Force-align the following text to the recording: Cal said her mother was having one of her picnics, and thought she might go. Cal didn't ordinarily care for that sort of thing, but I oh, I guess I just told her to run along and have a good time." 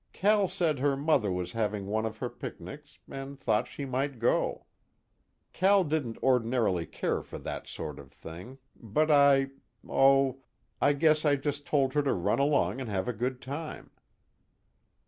Cal 0.13 0.47
said 0.47 0.79
her 0.79 0.97
mother 0.97 1.31
was 1.31 1.51
having 1.51 1.85
one 1.85 2.07
of 2.07 2.17
her 2.17 2.27
picnics, 2.27 2.97
and 3.07 3.39
thought 3.39 3.67
she 3.67 3.85
might 3.85 4.17
go. 4.17 4.65
Cal 5.53 5.83
didn't 5.83 6.17
ordinarily 6.23 6.87
care 6.87 7.21
for 7.21 7.37
that 7.37 7.67
sort 7.67 7.99
of 7.99 8.11
thing, 8.11 8.57
but 8.75 9.11
I 9.11 9.51
oh, 9.87 10.41
I 10.81 10.93
guess 10.93 11.23
I 11.23 11.35
just 11.35 11.67
told 11.67 11.93
her 11.93 12.01
to 12.01 12.13
run 12.13 12.39
along 12.39 12.81
and 12.81 12.89
have 12.89 13.07
a 13.07 13.13
good 13.13 13.43
time." 13.43 13.91